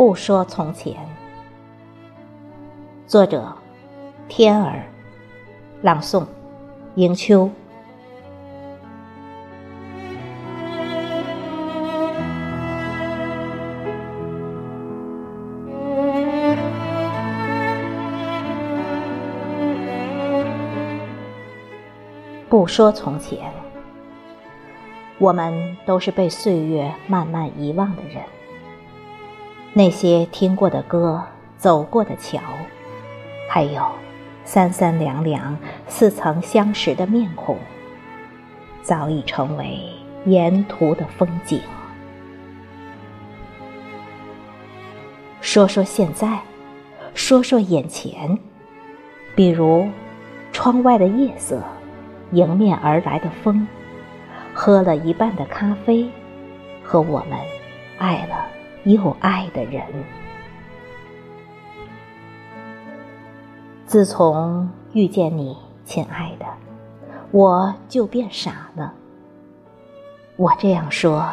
[0.00, 0.96] 不说从前。
[3.06, 3.54] 作者：
[4.28, 4.86] 天儿，
[5.82, 6.24] 朗诵：
[6.94, 7.50] 迎秋。
[22.48, 23.52] 不说从前，
[25.18, 28.24] 我们都是被岁月慢慢遗忘的人。
[29.72, 31.22] 那些听过的歌、
[31.56, 32.40] 走过的桥，
[33.48, 33.82] 还有
[34.44, 35.56] 三三两两、
[35.86, 37.56] 似曾相识的面孔，
[38.82, 39.78] 早已成为
[40.26, 41.60] 沿途的风景。
[45.40, 46.40] 说说现在，
[47.14, 48.38] 说说眼前，
[49.34, 49.88] 比如
[50.52, 51.62] 窗外的夜色。
[52.32, 53.66] 迎面而来的风，
[54.54, 56.08] 喝了一半的咖啡，
[56.80, 57.36] 和我们
[57.98, 58.46] 爱了
[58.84, 59.82] 又爱的人。
[63.86, 66.46] 自从遇见你，亲爱的，
[67.30, 68.92] 我就变傻了。
[70.36, 71.26] 我这样说，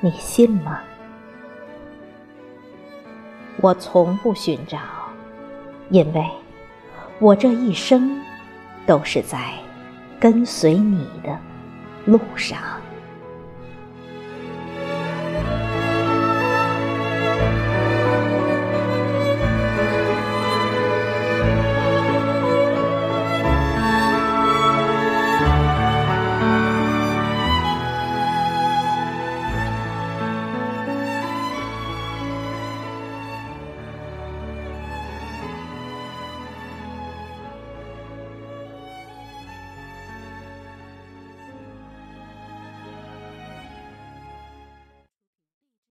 [0.00, 0.80] 你信吗？
[3.60, 4.78] 我从不寻找，
[5.90, 6.26] 因为
[7.18, 8.20] 我这一生
[8.86, 9.38] 都是在。
[10.20, 11.36] 跟随你的
[12.04, 12.56] 路上。